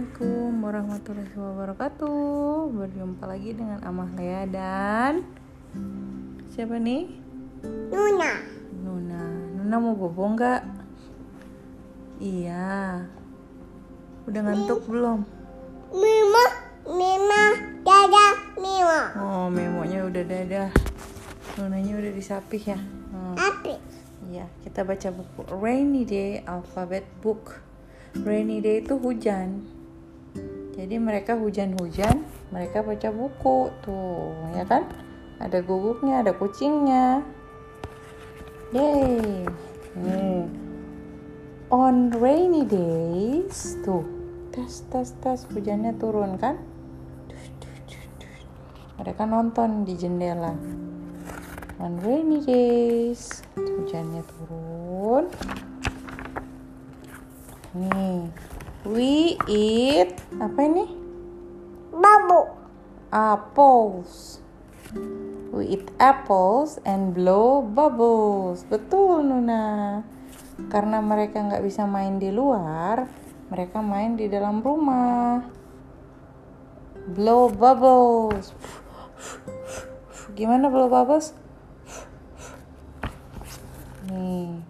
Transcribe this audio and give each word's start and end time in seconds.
Assalamualaikum 0.00 0.64
warahmatullahi 0.64 1.36
wabarakatuh 1.36 2.72
Berjumpa 2.72 3.20
lagi 3.28 3.52
dengan 3.52 3.84
Amah 3.84 4.08
Lea 4.16 4.48
dan 4.48 5.28
Siapa 6.48 6.80
nih? 6.80 7.04
Nuna. 7.92 8.32
Nuna 8.80 9.22
Nuna 9.60 9.76
mau 9.76 9.92
bobo 9.92 10.24
nggak? 10.32 10.64
Iya 12.16 13.04
Udah 14.24 14.40
ngantuk 14.40 14.88
belum? 14.88 15.20
Mima, 15.92 16.44
Mima, 16.88 17.44
Dada, 17.84 18.56
Mima. 18.56 19.00
Oh 19.20 19.52
memonya 19.52 20.08
udah 20.08 20.24
dadah 20.24 20.72
Nunanya 21.60 22.00
udah 22.00 22.12
disapih 22.16 22.72
ya 22.72 22.80
Hmm. 23.12 23.36
Api. 23.36 23.76
Iya, 24.32 24.48
kita 24.64 24.80
baca 24.80 25.12
buku 25.12 25.44
Rainy 25.60 26.08
Day 26.08 26.40
Alphabet 26.48 27.04
Book. 27.20 27.60
Rainy 28.16 28.64
Day 28.64 28.80
itu 28.80 28.96
hujan. 28.96 29.79
Jadi 30.80 30.96
mereka 30.96 31.36
hujan-hujan, 31.36 32.24
mereka 32.48 32.80
baca 32.80 33.12
buku 33.12 33.68
tuh, 33.84 34.32
ya 34.56 34.64
kan? 34.64 34.88
Ada 35.36 35.60
guguknya, 35.60 36.24
ada 36.24 36.32
kucingnya. 36.32 37.20
Yay. 38.72 39.44
Nih. 40.00 40.48
On 41.68 42.08
rainy 42.16 42.64
days, 42.64 43.76
tuh. 43.84 44.08
Tes 44.56 44.88
tes 44.88 45.12
tes 45.20 45.44
hujannya 45.52 45.92
turun 46.00 46.40
kan? 46.40 46.56
Mereka 48.96 49.28
nonton 49.28 49.84
di 49.84 50.00
jendela 50.00 50.56
on 51.80 51.96
rainy 52.04 52.44
days 52.44 53.40
hujannya 53.56 54.20
turun 54.28 55.24
nih 57.72 58.28
we 58.84 59.36
eat 59.50 60.14
apa 60.38 60.60
ini? 60.64 60.86
Babu. 61.90 62.58
apples. 63.10 64.38
We 65.50 65.74
eat 65.74 65.90
apples 65.98 66.78
and 66.86 67.10
blow 67.10 67.58
bubbles. 67.58 68.62
Betul 68.70 69.26
Nuna. 69.26 70.00
Karena 70.70 71.02
mereka 71.02 71.42
nggak 71.42 71.66
bisa 71.66 71.90
main 71.90 72.22
di 72.22 72.30
luar 72.30 73.10
mereka 73.50 73.82
main 73.82 74.14
di 74.14 74.30
dalam 74.30 74.62
rumah. 74.62 75.42
Blow 77.10 77.50
bubbles. 77.50 78.54
Gimana 80.38 80.70
blow 80.70 80.86
bubbles? 80.86 81.34
Nih. 84.06 84.62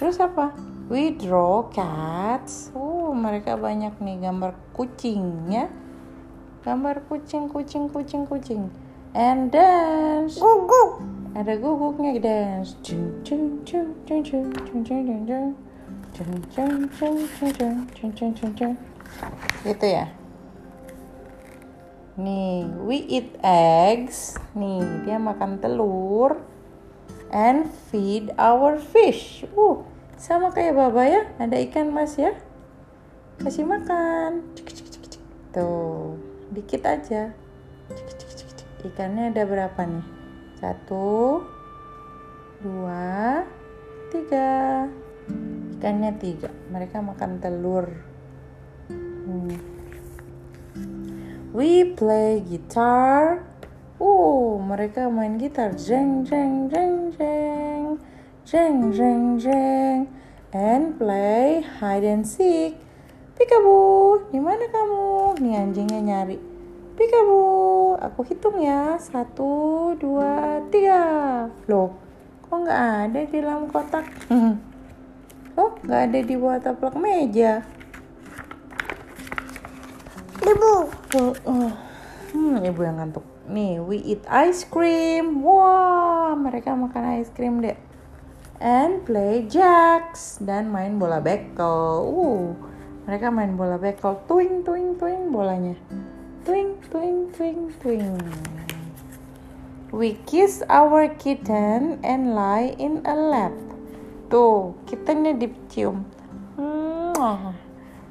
Terus 0.00 0.16
apa? 0.16 0.56
We 0.92 1.16
draw 1.16 1.72
cats. 1.72 2.68
Oh, 2.76 3.16
mereka 3.16 3.56
banyak 3.56 3.96
nih 3.96 4.28
gambar 4.28 4.52
kucingnya. 4.76 5.72
Gambar 6.60 7.08
kucing, 7.08 7.48
kucing, 7.48 7.88
kucing, 7.88 8.28
kucing. 8.28 8.68
And 9.16 9.48
dance. 9.48 10.36
Guguk. 10.36 11.00
Ada 11.32 11.56
guguknya 11.56 12.20
dance. 12.20 12.76
Cung, 12.84 13.24
cung, 13.24 13.64
cung, 13.64 13.96
cung, 14.04 14.20
cung, 16.92 17.24
cung, 17.96 18.12
cung, 18.12 18.32
cung, 18.36 18.52
cung. 18.52 18.74
Gitu 19.64 19.86
ya. 19.88 20.12
Nih, 22.20 22.68
we 22.84 23.00
eat 23.08 23.32
eggs. 23.40 24.36
Nih, 24.52 25.08
dia 25.08 25.16
makan 25.16 25.56
telur 25.56 26.36
and 27.32 27.64
feed 27.88 28.28
our 28.36 28.76
fish. 28.76 29.48
Uh, 29.56 29.88
sama 30.22 30.54
kayak 30.54 30.78
Baba 30.78 31.02
ya, 31.02 31.26
ada 31.42 31.58
ikan 31.66 31.90
mas 31.90 32.14
ya. 32.14 32.30
Kasih 33.42 33.66
makan. 33.66 34.54
Cik, 34.54 34.70
cik, 34.70 34.88
cik, 34.94 35.04
cik. 35.18 35.22
Tuh, 35.50 36.14
dikit 36.54 36.86
aja. 36.86 37.34
Cik, 37.90 38.10
cik, 38.14 38.30
cik, 38.38 38.50
cik. 38.54 38.68
Ikannya 38.86 39.34
ada 39.34 39.42
berapa 39.42 39.82
nih? 39.82 40.06
Satu, 40.62 41.42
dua, 42.62 43.42
tiga. 44.14 44.86
Ikannya 45.74 46.14
tiga. 46.22 46.54
Mereka 46.70 47.02
makan 47.02 47.42
telur. 47.42 47.90
Hmm. 49.26 49.58
We 51.50 51.98
play 51.98 52.46
guitar 52.46 53.42
Oh, 54.02 54.58
mereka 54.58 55.06
main 55.06 55.38
gitar. 55.38 55.78
Jeng 55.78 56.26
jeng 56.26 56.66
jeng 56.66 57.14
jeng. 57.14 57.84
Jeng 58.42 58.90
jeng 58.90 59.38
jeng. 59.38 60.21
And 60.52 61.00
play 61.00 61.64
hide 61.80 62.04
and 62.04 62.28
seek. 62.28 62.76
Peekaboo, 63.40 64.28
di 64.28 64.36
mana 64.36 64.68
kamu? 64.68 65.40
Nih 65.40 65.56
anjingnya 65.56 66.00
nyari. 66.04 66.36
Peekaboo, 66.92 67.96
aku 67.96 68.20
hitung 68.28 68.60
ya. 68.60 69.00
Satu, 69.00 69.96
dua, 69.96 70.60
tiga. 70.68 71.00
Loh, 71.64 71.96
kok 72.44 72.68
nggak 72.68 72.82
ada 73.08 73.20
di 73.24 73.36
dalam 73.40 73.64
kotak? 73.72 74.04
Oh, 75.52 75.76
nggak 75.84 76.00
ada 76.08 76.18
di 76.24 76.32
bawah 76.32 76.56
taplak 76.64 76.96
meja. 76.96 77.60
Debu. 80.40 80.88
Oh, 81.20 81.32
oh. 81.44 81.68
Hmm, 82.32 82.56
ibu 82.64 82.80
yang 82.80 82.96
ngantuk. 82.96 83.20
Nih, 83.52 83.76
we 83.84 84.00
eat 84.00 84.24
ice 84.32 84.64
cream. 84.64 85.44
Wah, 85.44 86.32
mereka 86.32 86.72
makan 86.72 87.20
ice 87.20 87.28
cream 87.36 87.60
deh. 87.60 87.76
And 88.62 89.02
play 89.02 89.42
jacks 89.50 90.38
dan 90.38 90.70
main 90.70 90.94
bola 90.94 91.18
bekel. 91.18 92.06
Uh, 92.06 92.54
mereka 93.10 93.34
main 93.34 93.58
bola 93.58 93.74
bekel. 93.74 94.22
Twing, 94.30 94.62
twing, 94.62 94.94
twing 95.02 95.34
bolanya. 95.34 95.74
Twing, 96.46 96.78
twing, 96.86 97.34
twing, 97.34 97.74
twing. 97.82 98.22
We 99.90 100.14
kiss 100.30 100.62
our 100.70 101.10
kitten 101.10 101.98
and 102.06 102.38
lie 102.38 102.78
in 102.78 103.02
a 103.02 103.18
lap. 103.18 103.50
Tuh, 104.30 104.78
kittennya 104.86 105.34
dicium. 105.42 106.06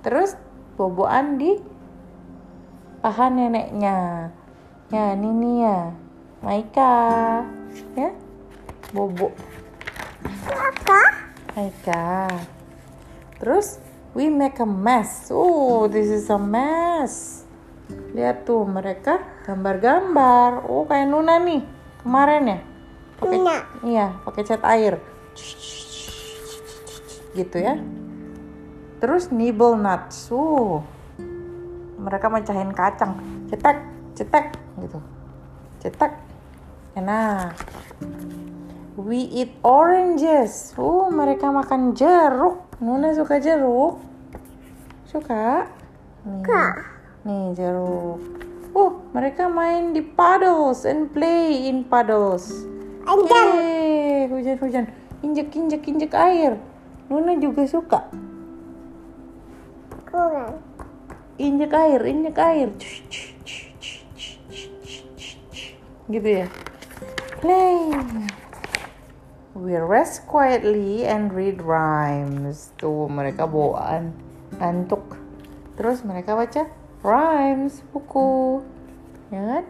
Terus 0.00 0.32
boboan 0.80 1.36
di 1.36 1.60
paha 3.04 3.28
neneknya. 3.28 4.32
Ya, 4.88 5.12
ini 5.12 5.28
nih 5.28 5.56
ya. 5.60 5.78
Maika. 6.40 6.96
Ya. 7.92 8.16
Bobo. 8.96 9.36
Apa? 10.48 11.00
Maika. 11.54 12.28
Terus 13.38 13.78
we 14.16 14.32
make 14.32 14.58
a 14.58 14.66
mess. 14.66 15.28
Oh, 15.30 15.86
this 15.86 16.08
is 16.08 16.26
a 16.32 16.40
mess. 16.40 17.44
Lihat 18.16 18.44
tuh 18.48 18.64
mereka 18.68 19.20
gambar-gambar. 19.44 20.66
Oh, 20.68 20.84
kayak 20.88 21.08
Nuna 21.08 21.40
nih. 21.40 21.62
Kemarin 22.02 22.42
ya. 22.48 22.58
Pakai 23.18 23.36
Nuna. 23.38 23.56
Iya, 23.84 24.06
pakai 24.24 24.42
cat 24.44 24.62
air. 24.64 24.94
Gitu 27.36 27.56
ya. 27.58 27.78
Terus 28.98 29.30
nibble 29.30 29.78
nuts. 29.78 30.30
Uh. 30.30 30.82
Mereka 31.98 32.30
mecahin 32.30 32.74
kacang. 32.74 33.18
Cetek, 33.50 33.78
cetek 34.14 34.46
gitu. 34.82 34.98
Cetek. 35.82 36.12
Enak. 36.98 37.54
We 38.98 39.30
eat 39.30 39.54
oranges. 39.62 40.74
Uh, 40.74 41.06
mereka 41.06 41.54
makan 41.54 41.94
jeruk. 41.94 42.66
Nuna 42.82 43.14
suka 43.14 43.38
jeruk. 43.38 44.02
Suka? 45.06 45.70
Nih. 46.26 46.42
Nih 47.22 47.54
jeruk. 47.54 48.18
Uh, 48.74 48.98
mereka 49.14 49.46
main 49.46 49.94
di 49.94 50.02
puddles 50.02 50.82
and 50.82 51.14
play 51.14 51.70
in 51.70 51.86
puddles. 51.86 52.66
Yeay, 53.06 54.26
hujan-hujan. 54.34 54.90
Injek, 55.22 55.54
injek, 55.54 55.86
injek 55.86 56.12
air. 56.18 56.58
Nuna 57.06 57.38
juga 57.38 57.70
suka. 57.70 58.10
Kurang. 60.10 60.58
Injek 61.38 61.70
air, 61.70 62.02
injek 62.02 62.34
air. 62.34 62.68
Gitu 66.10 66.28
ya. 66.42 66.50
Play. 67.38 67.94
We 69.58 69.74
rest 69.74 70.22
quietly 70.30 71.02
and 71.02 71.34
read 71.34 71.66
rhymes. 71.66 72.70
Tuh 72.78 73.10
mereka 73.10 73.42
bawaan 73.42 74.14
ngantuk. 74.54 75.18
Terus 75.74 76.06
mereka 76.06 76.38
baca 76.38 76.70
rhymes 77.02 77.82
buku. 77.90 78.62
Ya 79.34 79.42
kan? 79.42 79.64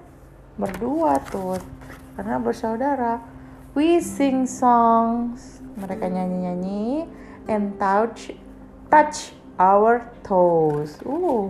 Berdua 0.61 1.17
tuh. 1.33 1.57
Karena 2.21 2.37
bersaudara. 2.37 3.25
We 3.73 4.05
sing 4.05 4.45
songs. 4.45 5.65
Mereka 5.81 6.05
nyanyi-nyanyi 6.13 7.09
and 7.49 7.81
touch 7.81 8.37
touch 8.93 9.33
our 9.57 10.05
toes. 10.21 11.01
Uh. 11.01 11.49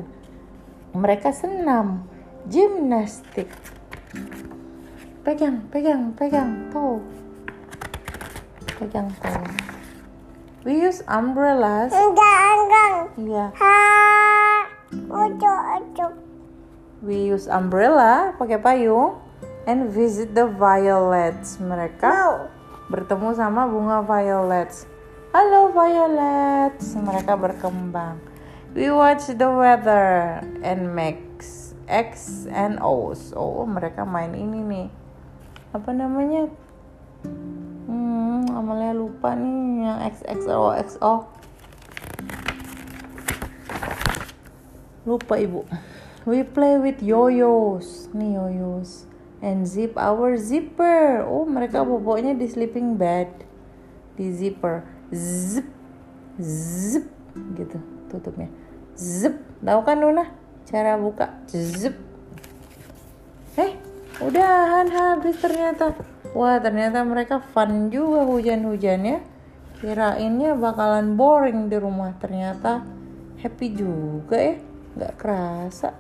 Mereka 0.95 1.35
senam. 1.35 2.07
Gymnastik. 2.47 3.51
Pegang, 5.27 5.67
pegang, 5.75 6.15
pegang 6.15 6.71
tuh. 6.71 7.03
Pegang 8.79 9.11
tuh. 9.19 9.43
We 10.63 10.79
use 10.79 11.03
umbrellas. 11.11 11.91
Enggak, 11.91 12.39
enggak. 12.55 12.99
Iya. 13.19 13.47
Ojo, 15.11 15.53
ojo. 15.75 16.07
We 17.03 17.27
use 17.31 17.51
umbrella, 17.51 18.39
pakai 18.39 18.59
payung, 18.63 19.19
and 19.67 19.91
visit 19.91 20.35
the 20.35 20.47
violets. 20.47 21.59
Mereka 21.59 22.07
Mau. 22.07 22.35
bertemu 22.91 23.29
sama 23.35 23.67
bunga 23.67 24.03
violets. 24.07 24.87
Halo 25.35 25.75
violets, 25.75 26.95
mereka 26.99 27.35
berkembang. 27.35 28.23
We 28.79 28.95
watch 28.95 29.27
the 29.27 29.51
weather 29.51 30.39
and 30.63 30.95
makes 30.95 31.75
X 31.91 32.47
and 32.47 32.79
O's. 32.79 33.35
Oh, 33.35 33.67
mereka 33.67 34.07
main 34.07 34.39
ini 34.39 34.63
nih. 34.63 34.89
Apa 35.75 35.91
namanya? 35.91 36.47
Amalia 38.69 38.93
lupa 38.93 39.33
nih 39.33 39.89
yang 39.89 39.99
X 40.13 40.21
X 40.29 40.45
O 40.45 40.69
X 40.77 41.01
O. 41.01 41.25
Lupa 45.09 45.41
ibu. 45.41 45.65
We 46.29 46.45
play 46.45 46.77
with 46.77 47.01
yoyos. 47.01 48.13
Nih 48.13 48.37
yoyos. 48.37 49.09
And 49.41 49.65
zip 49.65 49.97
our 49.97 50.37
zipper. 50.37 51.25
Oh, 51.25 51.49
mereka 51.49 51.81
boboknya 51.81 52.37
di 52.37 52.45
sleeping 52.45 53.01
bed. 53.01 53.33
Di 54.21 54.37
zipper. 54.37 54.85
Zip. 55.17 55.65
Zip. 56.37 57.09
Gitu 57.57 57.81
tutupnya. 58.13 58.53
Zip. 58.93 59.33
Tahu 59.65 59.81
kan 59.81 59.97
Luna? 59.97 60.29
Cara 60.69 61.01
buka. 61.01 61.41
Zip. 61.49 61.97
Eh, 63.57 63.81
udahan 64.21 64.93
habis 64.93 65.41
ternyata. 65.41 65.97
Wah, 66.37 66.61
ternyata 66.61 67.01
mereka 67.05 67.41
fun 67.41 67.89
juga 67.89 68.29
hujan-hujannya. 68.29 69.25
Kirainnya 69.81 70.53
bakalan 70.59 71.15
boring 71.17 71.73
di 71.73 71.77
rumah. 71.81 72.13
Ternyata 72.21 72.85
happy 73.41 73.67
juga 73.73 74.37
ya. 74.37 74.57
Nggak 74.99 75.15
kerasa. 75.17 75.91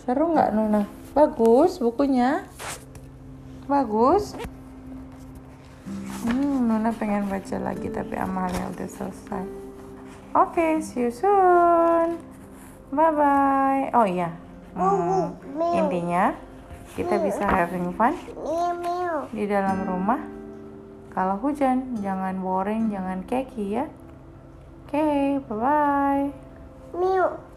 Seru 0.00 0.32
nggak 0.32 0.50
Nuna? 0.56 0.82
Bagus 1.12 1.76
bukunya. 1.76 2.46
Bagus. 3.68 4.38
Hmm, 6.24 6.70
Nuna 6.70 6.90
pengen 6.94 7.28
baca 7.28 7.56
lagi 7.60 7.90
tapi 7.92 8.14
Amalia 8.16 8.70
udah 8.72 8.88
selesai. 8.88 9.44
Oke, 10.30 10.78
see 10.80 11.06
you 11.06 11.10
soon. 11.10 12.16
Bye 12.94 13.12
bye. 13.12 13.84
Oh 13.92 14.06
iya. 14.06 14.30
Hmm, 14.72 15.34
intinya 15.74 16.38
kita 16.94 17.14
bisa 17.22 17.44
having 17.46 17.94
fun 17.94 18.14
di 19.30 19.44
dalam 19.46 19.86
rumah. 19.86 20.20
Kalau 21.10 21.36
hujan, 21.42 21.98
jangan 21.98 22.38
boring, 22.38 22.90
jangan 22.94 23.26
keki 23.26 23.66
ya. 23.82 23.86
Oke, 24.86 25.42
bye 25.46 25.58
bye. 25.58 26.26
Miu. 26.94 27.49